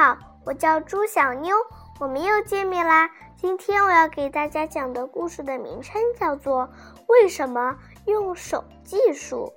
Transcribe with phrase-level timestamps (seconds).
[0.00, 1.56] 好，我叫朱小妞，
[1.98, 3.10] 我们又见面啦。
[3.34, 6.62] 今天我要给大家讲的故事的名称叫做
[7.08, 9.52] 《为什么用手计数》。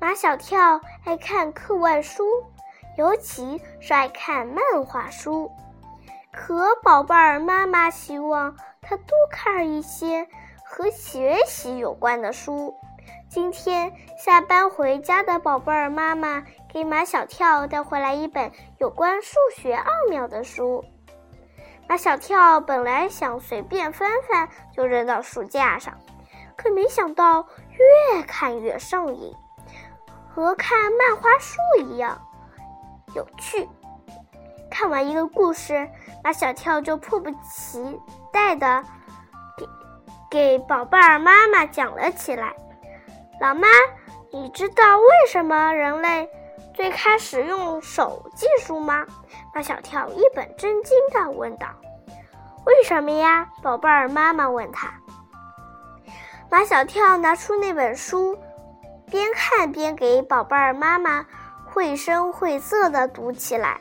[0.00, 2.22] 马小跳爱看课外书，
[2.96, 5.50] 尤其是爱看漫画书。
[6.30, 10.28] 可宝贝儿妈妈希望他多看一些
[10.64, 12.76] 和学习有关的书。
[13.28, 20.84] 今天下班回家的宝贝儿妈妈给马小跳带回来一本有关数学奥妙的书。
[21.88, 25.98] 马小跳本来想随便翻翻就扔到书架上，
[26.56, 27.46] 可没想到
[28.14, 29.34] 越看越上瘾，
[30.28, 32.20] 和看漫画书一样
[33.16, 33.68] 有趣。
[34.70, 35.88] 看完一个故事，
[36.22, 38.00] 马小跳就迫不及
[38.32, 38.84] 待地
[39.58, 39.68] 给
[40.30, 42.54] 给宝贝儿妈妈讲了起来。
[43.40, 43.66] 老妈，
[44.30, 46.30] 你知道为什么人类
[46.74, 49.06] 最开始用手计数吗？
[49.54, 51.68] 马小跳一本正经地问道。
[52.66, 53.48] 为什么呀？
[53.62, 54.92] 宝贝儿妈妈问他。
[56.50, 58.36] 马小跳拿出那本书，
[59.10, 61.26] 边看边给宝贝儿妈妈
[61.66, 63.80] 绘声绘色地读起来。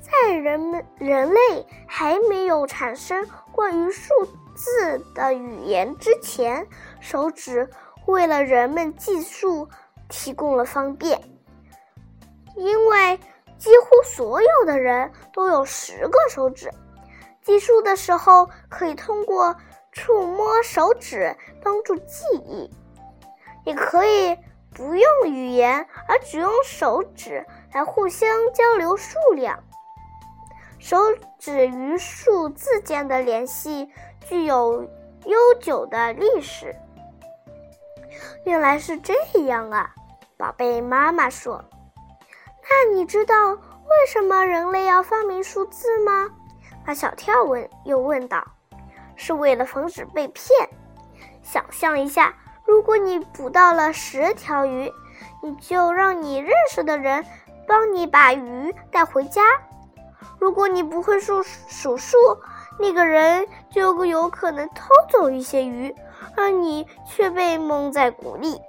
[0.00, 4.12] 在人们人类还没有产生关于数
[4.54, 6.66] 字的语言之前，
[7.00, 7.68] 手指。
[8.06, 9.66] 为了人们计数
[10.10, 11.18] 提供了方便，
[12.56, 13.18] 因为
[13.58, 16.70] 几乎所有的人都有十个手指，
[17.42, 19.56] 计数的时候可以通过
[19.92, 22.70] 触摸手指帮助记忆，
[23.64, 24.36] 也可以
[24.74, 29.62] 不用语言而只用手指来互相交流数量。
[30.78, 30.98] 手
[31.38, 33.90] 指与数字间的联系
[34.26, 34.82] 具有
[35.24, 36.74] 悠久的历史。
[38.44, 39.14] 原来是这
[39.46, 39.94] 样啊，
[40.36, 41.64] 宝贝妈妈说
[42.70, 46.30] ：“那你知道为什么人类要发明数字吗？”
[46.86, 48.44] 马小跳问，又问道
[49.16, 50.68] ：“是为了防止被骗。
[51.42, 54.92] 想象一下，如果你捕到了十条鱼，
[55.42, 57.24] 你就让你认识的人
[57.66, 59.42] 帮你把鱼带回家。
[60.38, 62.16] 如果你不会数数数，
[62.78, 65.94] 那个人就有可能偷走一些鱼。”
[66.36, 68.60] 而你却被蒙在鼓里，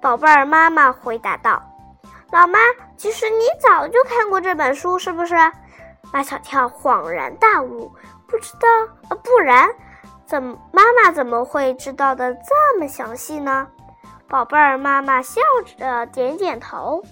[0.00, 1.62] 宝贝儿妈妈回答道
[2.30, 2.58] ：“老妈，
[2.96, 5.34] 其实你早就看过这本书，是不是？”
[6.12, 7.92] 马小跳恍然大悟，
[8.28, 8.68] 不知道，
[9.10, 9.68] 呃，不然，
[10.24, 13.66] 怎妈妈怎么会知道的这么详细呢？
[14.28, 15.40] 宝贝儿妈妈笑
[15.78, 17.02] 着点点头。